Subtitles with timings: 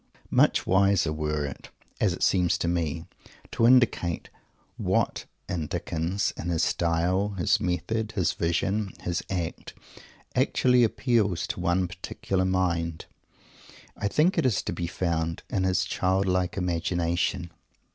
[0.31, 1.69] Much wiser were it,
[1.99, 3.05] as it seems to me,
[3.51, 4.31] to indicate
[4.77, 9.73] what in Dickens in his style, his method, his vision, his art
[10.35, 13.05] actually appeals to one particular mind.
[13.95, 17.51] I think it is to be found in his childlike Imagination.